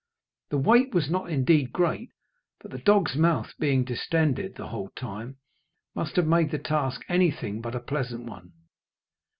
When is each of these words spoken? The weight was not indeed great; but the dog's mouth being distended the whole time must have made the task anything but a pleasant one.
The 0.49 0.57
weight 0.57 0.95
was 0.95 1.11
not 1.11 1.29
indeed 1.29 1.71
great; 1.71 2.09
but 2.59 2.71
the 2.71 2.79
dog's 2.79 3.15
mouth 3.15 3.53
being 3.59 3.83
distended 3.83 4.55
the 4.55 4.69
whole 4.69 4.89
time 4.95 5.37
must 5.93 6.15
have 6.15 6.25
made 6.25 6.49
the 6.49 6.57
task 6.57 7.03
anything 7.07 7.61
but 7.61 7.75
a 7.75 7.79
pleasant 7.79 8.25
one. 8.25 8.51